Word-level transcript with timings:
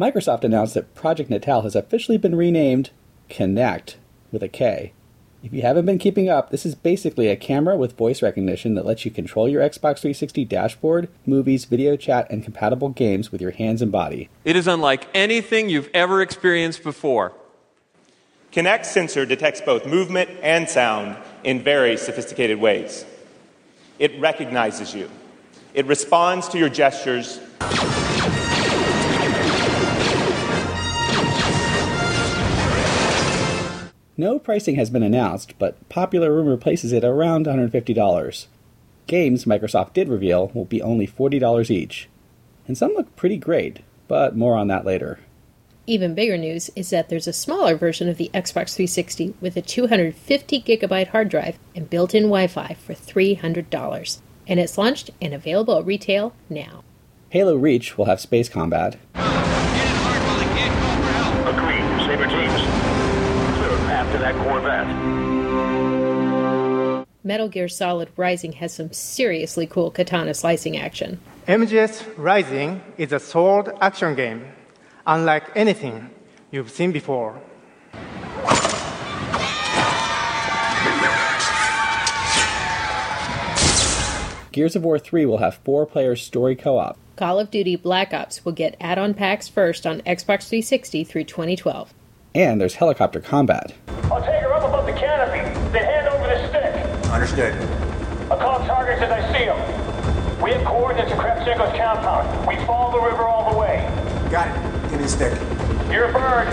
Microsoft 0.00 0.44
announced 0.44 0.72
that 0.72 0.94
Project 0.94 1.28
Natal 1.28 1.60
has 1.60 1.76
officially 1.76 2.16
been 2.16 2.34
renamed 2.34 2.88
Kinect 3.28 3.96
with 4.32 4.42
a 4.42 4.48
K. 4.48 4.94
If 5.42 5.52
you 5.52 5.60
haven't 5.60 5.84
been 5.84 5.98
keeping 5.98 6.26
up, 6.26 6.48
this 6.48 6.64
is 6.64 6.74
basically 6.74 7.28
a 7.28 7.36
camera 7.36 7.76
with 7.76 7.98
voice 7.98 8.22
recognition 8.22 8.74
that 8.76 8.86
lets 8.86 9.04
you 9.04 9.10
control 9.10 9.46
your 9.46 9.60
Xbox 9.60 10.00
360 10.00 10.46
dashboard, 10.46 11.10
movies, 11.26 11.66
video 11.66 11.96
chat, 11.96 12.26
and 12.30 12.42
compatible 12.42 12.88
games 12.88 13.30
with 13.30 13.42
your 13.42 13.50
hands 13.50 13.82
and 13.82 13.92
body. 13.92 14.30
It 14.42 14.56
is 14.56 14.66
unlike 14.66 15.06
anything 15.14 15.68
you've 15.68 15.90
ever 15.92 16.22
experienced 16.22 16.82
before. 16.82 17.34
Kinect 18.52 18.86
sensor 18.86 19.26
detects 19.26 19.60
both 19.60 19.84
movement 19.84 20.30
and 20.42 20.66
sound 20.66 21.18
in 21.44 21.62
very 21.62 21.98
sophisticated 21.98 22.58
ways. 22.58 23.04
It 23.98 24.18
recognizes 24.18 24.94
you. 24.94 25.10
It 25.74 25.84
responds 25.84 26.48
to 26.48 26.58
your 26.58 26.70
gestures. 26.70 27.38
No 34.20 34.38
pricing 34.38 34.74
has 34.74 34.90
been 34.90 35.02
announced, 35.02 35.54
but 35.58 35.88
popular 35.88 36.30
rumor 36.30 36.58
places 36.58 36.92
it 36.92 37.04
around 37.04 37.46
$150. 37.46 38.46
Games 39.06 39.46
Microsoft 39.46 39.94
did 39.94 40.10
reveal 40.10 40.48
will 40.52 40.66
be 40.66 40.82
only 40.82 41.06
$40 41.06 41.70
each. 41.70 42.06
And 42.68 42.76
some 42.76 42.92
look 42.92 43.16
pretty 43.16 43.38
great, 43.38 43.78
but 44.08 44.36
more 44.36 44.56
on 44.56 44.68
that 44.68 44.84
later. 44.84 45.20
Even 45.86 46.14
bigger 46.14 46.36
news 46.36 46.68
is 46.76 46.90
that 46.90 47.08
there's 47.08 47.26
a 47.26 47.32
smaller 47.32 47.76
version 47.76 48.10
of 48.10 48.18
the 48.18 48.30
Xbox 48.34 48.74
360 48.74 49.36
with 49.40 49.56
a 49.56 49.62
250 49.62 50.60
gigabyte 50.60 51.08
hard 51.08 51.30
drive 51.30 51.58
and 51.74 51.88
built 51.88 52.14
in 52.14 52.24
Wi 52.24 52.46
Fi 52.46 52.74
for 52.74 52.92
$300. 52.92 54.20
And 54.46 54.60
it's 54.60 54.76
launched 54.76 55.08
and 55.22 55.32
available 55.32 55.78
at 55.78 55.86
retail 55.86 56.34
now. 56.50 56.84
Halo 57.30 57.56
Reach 57.56 57.96
will 57.96 58.04
have 58.04 58.20
space 58.20 58.50
combat. 58.50 58.98
To 64.12 64.18
that 64.18 64.34
Corvette. 64.44 64.86
Metal 67.22 67.48
Gear 67.48 67.68
Solid 67.68 68.08
Rising 68.16 68.52
has 68.52 68.74
some 68.74 68.92
seriously 68.92 69.66
cool 69.66 69.90
katana 69.90 70.34
slicing 70.34 70.76
action. 70.76 71.20
MGS 71.46 72.04
Rising 72.16 72.82
is 72.96 73.12
a 73.12 73.20
sword 73.20 73.70
action 73.80 74.14
game, 74.14 74.44
unlike 75.06 75.44
anything 75.54 76.10
you've 76.50 76.70
seen 76.70 76.92
before. 76.92 77.40
Gears 84.52 84.74
of 84.74 84.82
War 84.82 84.98
3 84.98 85.26
will 85.26 85.38
have 85.38 85.54
four 85.56 85.86
player 85.86 86.16
story 86.16 86.56
co 86.56 86.78
op. 86.78 86.98
Call 87.16 87.38
of 87.38 87.50
Duty 87.50 87.76
Black 87.76 88.12
Ops 88.12 88.44
will 88.44 88.52
get 88.52 88.76
add 88.80 88.98
on 88.98 89.14
packs 89.14 89.46
first 89.46 89.86
on 89.86 90.00
Xbox 90.00 90.48
360 90.48 91.04
through 91.04 91.24
2012. 91.24 91.94
And 92.34 92.60
there's 92.60 92.74
helicopter 92.74 93.20
combat. 93.20 93.74
I'll 94.04 94.20
take 94.22 94.42
her 94.42 94.52
up 94.52 94.62
above 94.62 94.86
the 94.86 94.92
canopy, 94.92 95.42
then 95.72 95.84
hand 95.84 96.08
over 96.08 96.26
the 96.26 96.48
stick. 96.48 96.99
Understood. 97.10 97.54
I'll 98.30 98.38
call 98.38 98.58
targets 98.66 99.02
as 99.02 99.10
I 99.10 99.20
see 99.32 99.44
them. 99.46 100.40
We 100.40 100.52
have 100.52 100.64
coordinates 100.64 101.10
of 101.10 101.18
Kravchenko's 101.18 101.76
compound. 101.76 102.46
We 102.46 102.56
follow 102.64 102.98
the 102.98 103.04
river 103.04 103.24
all 103.24 103.52
the 103.52 103.58
way. 103.58 103.78
Got 104.30 104.48
it. 104.48 104.90
Give 104.90 104.92
me 104.92 105.04
the 105.04 105.08
stick. 105.08 105.38
You're 105.90 106.04
a 106.04 106.12
bird. 106.12 106.48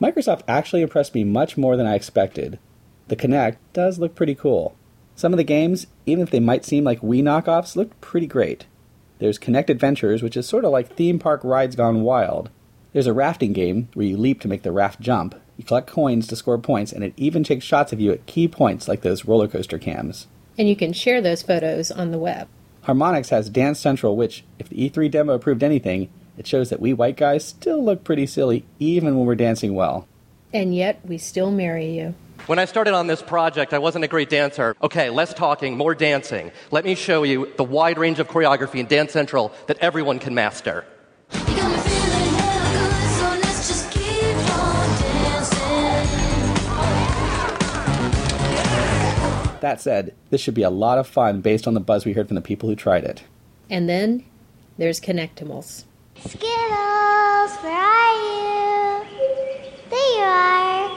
Microsoft 0.00 0.42
actually 0.46 0.82
impressed 0.82 1.14
me 1.14 1.24
much 1.24 1.56
more 1.56 1.76
than 1.76 1.86
I 1.86 1.96
expected. 1.96 2.58
The 3.08 3.16
Kinect 3.16 3.56
does 3.72 3.98
look 3.98 4.14
pretty 4.14 4.34
cool. 4.34 4.76
Some 5.16 5.32
of 5.32 5.38
the 5.38 5.44
games, 5.44 5.88
even 6.06 6.22
if 6.22 6.30
they 6.30 6.40
might 6.40 6.64
seem 6.64 6.84
like 6.84 7.00
Wii 7.00 7.22
knockoffs, 7.22 7.74
looked 7.74 8.00
pretty 8.00 8.26
great. 8.26 8.66
There's 9.18 9.38
Kinect 9.38 9.70
Adventures, 9.70 10.22
which 10.22 10.36
is 10.36 10.46
sort 10.46 10.64
of 10.64 10.70
like 10.70 10.94
theme 10.94 11.18
park 11.18 11.40
rides 11.42 11.76
gone 11.76 12.02
wild. 12.02 12.48
There's 12.92 13.06
a 13.08 13.12
rafting 13.12 13.52
game 13.52 13.88
where 13.94 14.06
you 14.06 14.16
leap 14.16 14.40
to 14.42 14.48
make 14.48 14.62
the 14.62 14.72
raft 14.72 15.00
jump. 15.00 15.34
You 15.56 15.64
collect 15.64 15.86
coins 15.86 16.26
to 16.28 16.36
score 16.36 16.58
points, 16.58 16.92
and 16.92 17.04
it 17.04 17.14
even 17.16 17.44
takes 17.44 17.64
shots 17.64 17.92
of 17.92 18.00
you 18.00 18.12
at 18.12 18.26
key 18.26 18.48
points 18.48 18.88
like 18.88 19.02
those 19.02 19.24
roller 19.24 19.48
coaster 19.48 19.78
cams. 19.78 20.26
And 20.58 20.68
you 20.68 20.76
can 20.76 20.92
share 20.92 21.20
those 21.20 21.42
photos 21.42 21.90
on 21.90 22.10
the 22.10 22.18
web. 22.18 22.48
Harmonix 22.84 23.30
has 23.30 23.48
Dance 23.48 23.78
Central, 23.78 24.16
which, 24.16 24.44
if 24.58 24.68
the 24.68 24.76
E3 24.76 25.10
demo 25.10 25.38
proved 25.38 25.62
anything, 25.62 26.10
it 26.36 26.46
shows 26.46 26.70
that 26.70 26.80
we 26.80 26.92
white 26.92 27.16
guys 27.16 27.44
still 27.44 27.82
look 27.82 28.04
pretty 28.04 28.26
silly 28.26 28.64
even 28.78 29.16
when 29.16 29.26
we're 29.26 29.34
dancing 29.34 29.74
well. 29.74 30.06
And 30.52 30.74
yet, 30.74 31.00
we 31.04 31.18
still 31.18 31.50
marry 31.50 31.96
you. 31.96 32.14
When 32.46 32.58
I 32.58 32.66
started 32.66 32.92
on 32.94 33.06
this 33.06 33.22
project, 33.22 33.72
I 33.72 33.78
wasn't 33.78 34.04
a 34.04 34.08
great 34.08 34.28
dancer. 34.28 34.76
Okay, 34.82 35.08
less 35.08 35.32
talking, 35.32 35.76
more 35.76 35.94
dancing. 35.94 36.52
Let 36.70 36.84
me 36.84 36.94
show 36.94 37.22
you 37.22 37.50
the 37.56 37.64
wide 37.64 37.96
range 37.96 38.18
of 38.18 38.28
choreography 38.28 38.80
in 38.80 38.86
Dance 38.86 39.12
Central 39.12 39.52
that 39.66 39.78
everyone 39.78 40.18
can 40.18 40.34
master. 40.34 40.84
That 49.64 49.80
said, 49.80 50.12
this 50.28 50.42
should 50.42 50.52
be 50.52 50.62
a 50.62 50.68
lot 50.68 50.98
of 50.98 51.06
fun 51.06 51.40
based 51.40 51.66
on 51.66 51.72
the 51.72 51.80
buzz 51.80 52.04
we 52.04 52.12
heard 52.12 52.28
from 52.28 52.34
the 52.34 52.42
people 52.42 52.68
who 52.68 52.76
tried 52.76 53.02
it. 53.02 53.22
And 53.70 53.88
then 53.88 54.22
there's 54.76 55.00
Kinectimals. 55.00 55.84
Skittles, 56.18 57.56
where 57.62 57.72
are 57.72 58.14
you? 58.26 59.06
There 59.88 60.10
you 60.16 60.22
are. 60.22 60.90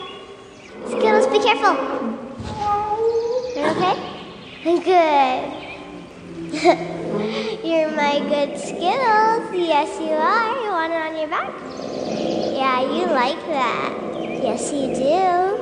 Skittles, 0.90 1.28
be 1.28 1.40
careful. 1.40 1.76
You're 3.56 3.70
okay? 3.72 3.96
Good. 4.84 5.44
You're 7.64 7.92
my 7.92 8.20
good 8.20 8.60
Skittles. 8.60 9.48
Yes, 9.54 9.98
you 9.98 10.12
are. 10.12 10.56
You 10.62 10.72
want 10.72 10.92
it 10.92 10.98
on 10.98 11.16
your 11.18 11.30
back? 11.30 11.54
Yeah, 12.54 12.82
you 12.82 13.06
like 13.06 13.40
that. 13.48 13.94
Yes, 14.44 14.74
you 14.74 14.94
do. 14.94 15.57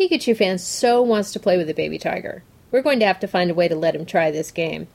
Pikachu 0.00 0.34
fan 0.34 0.56
so 0.56 1.02
wants 1.02 1.32
to 1.32 1.40
play 1.40 1.58
with 1.58 1.66
the 1.66 1.74
baby 1.74 1.98
tiger. 1.98 2.42
We're 2.70 2.80
going 2.80 3.00
to 3.00 3.06
have 3.06 3.20
to 3.20 3.28
find 3.28 3.50
a 3.50 3.54
way 3.54 3.68
to 3.68 3.74
let 3.74 3.94
him 3.94 4.06
try 4.06 4.30
this 4.30 4.50
game. 4.50 4.88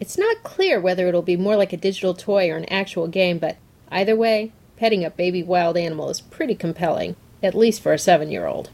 It's 0.00 0.16
not 0.16 0.42
clear 0.42 0.80
whether 0.80 1.06
it'll 1.06 1.20
be 1.20 1.36
more 1.36 1.56
like 1.56 1.74
a 1.74 1.76
digital 1.76 2.14
toy 2.14 2.50
or 2.50 2.56
an 2.56 2.64
actual 2.66 3.06
game, 3.06 3.38
but 3.38 3.58
either 3.90 4.16
way, 4.16 4.52
petting 4.76 5.04
a 5.04 5.10
baby 5.10 5.42
wild 5.42 5.76
animal 5.76 6.08
is 6.08 6.20
pretty 6.20 6.54
compelling, 6.54 7.16
at 7.42 7.54
least 7.54 7.82
for 7.82 7.92
a 7.92 7.98
seven 7.98 8.30
year 8.30 8.46
old. 8.46 8.70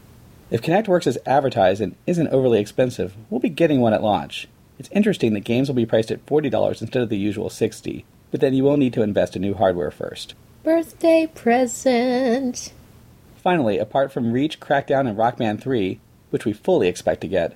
If 0.49 0.61
Kinect 0.61 0.87
works 0.87 1.07
as 1.07 1.17
advertised 1.25 1.81
and 1.81 1.95
isn't 2.07 2.27
overly 2.29 2.59
expensive, 2.59 3.15
we'll 3.29 3.41
be 3.41 3.49
getting 3.49 3.81
one 3.81 3.93
at 3.93 4.03
launch. 4.03 4.47
It's 4.79 4.89
interesting 4.91 5.33
that 5.33 5.41
games 5.41 5.67
will 5.67 5.75
be 5.75 5.85
priced 5.85 6.11
at 6.11 6.25
$40 6.25 6.81
instead 6.81 7.03
of 7.03 7.09
the 7.09 7.17
usual 7.17 7.49
60 7.49 8.05
but 8.33 8.41
then 8.41 8.55
you 8.55 8.63
will 8.63 8.77
need 8.77 8.93
to 8.93 9.03
invest 9.03 9.35
in 9.35 9.43
new 9.43 9.53
hardware 9.53 9.91
first. 9.91 10.33
Birthday 10.63 11.27
present. 11.27 12.73
Finally, 13.43 13.77
apart 13.77 14.09
from 14.09 14.31
Reach, 14.31 14.61
Crackdown, 14.61 15.05
and 15.05 15.17
Rock 15.17 15.35
Band 15.35 15.61
3, 15.61 15.99
which 16.29 16.45
we 16.45 16.53
fully 16.53 16.87
expect 16.87 17.19
to 17.21 17.27
get, 17.27 17.55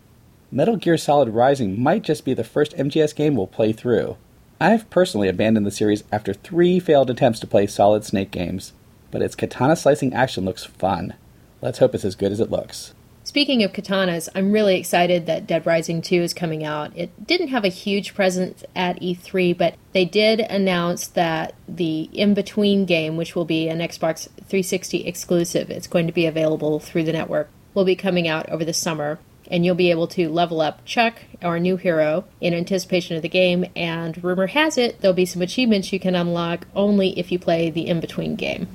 Metal 0.52 0.76
Gear 0.76 0.98
Solid 0.98 1.30
Rising 1.30 1.82
might 1.82 2.04
just 2.04 2.26
be 2.26 2.34
the 2.34 2.44
first 2.44 2.76
MGS 2.76 3.16
game 3.16 3.36
we'll 3.36 3.48
play 3.48 3.72
through. 3.72 4.18
I've 4.60 4.90
personally 4.90 5.30
abandoned 5.30 5.66
the 5.66 5.72
series 5.72 6.04
after 6.12 6.34
three 6.34 6.82
failed 6.82 7.10
attempts 7.10 7.40
to 7.40 7.48
play 7.48 7.68
Solid 7.68 8.04
Snake 8.04 8.32
games, 8.32 8.74
but 9.12 9.22
its 9.22 9.36
katana 9.36 9.78
slicing 9.78 10.14
action 10.14 10.44
looks 10.44 10.66
fun. 10.66 11.14
Let's 11.62 11.80
hope 11.80 11.96
it's 11.96 12.06
as 12.06 12.16
good 12.16 12.34
as 12.34 12.42
it 12.42 12.52
looks. 12.52 12.94
Speaking 13.28 13.62
of 13.62 13.74
katanas, 13.74 14.30
I'm 14.34 14.54
really 14.54 14.78
excited 14.78 15.26
that 15.26 15.46
Dead 15.46 15.66
Rising 15.66 16.02
2 16.02 16.16
is 16.16 16.34
coming 16.34 16.64
out. 16.64 16.96
It 16.96 17.28
didn't 17.28 17.50
have 17.50 17.66
a 17.66 17.68
huge 17.68 18.16
presence 18.16 18.64
at 18.74 19.02
E3, 19.02 19.58
but 19.58 19.76
they 19.92 20.06
did 20.06 20.40
announce 20.40 21.10
that 21.10 21.54
the 21.68 22.04
In 22.14 22.34
Between 22.34 22.86
game, 22.86 23.18
which 23.18 23.36
will 23.36 23.44
be 23.44 23.68
an 23.68 23.80
Xbox 23.80 24.30
360 24.48 25.06
exclusive, 25.06 25.70
it's 25.70 25.88
going 25.88 26.08
to 26.08 26.14
be 26.14 26.26
available 26.26 26.80
through 26.80 27.04
the 27.04 27.12
network, 27.12 27.50
will 27.74 27.84
be 27.84 27.98
coming 27.98 28.30
out 28.30 28.48
over 28.50 28.64
the 28.64 28.72
summer. 28.72 29.20
And 29.52 29.66
you'll 29.66 29.76
be 29.76 29.92
able 29.92 30.08
to 30.08 30.30
level 30.30 30.62
up 30.62 30.86
Chuck, 30.86 31.16
our 31.42 31.60
new 31.60 31.76
hero, 31.76 32.24
in 32.40 32.54
anticipation 32.54 33.18
of 33.18 33.24
the 33.24 33.28
game. 33.28 33.66
And 33.76 34.24
rumor 34.24 34.48
has 34.48 34.78
it 34.78 35.02
there'll 35.02 35.14
be 35.14 35.26
some 35.26 35.42
achievements 35.42 35.92
you 35.92 36.00
can 36.00 36.16
unlock 36.16 36.66
only 36.74 37.20
if 37.20 37.30
you 37.30 37.40
play 37.40 37.70
the 37.70 37.88
In 37.88 38.00
Between 38.00 38.38
game. 38.38 38.70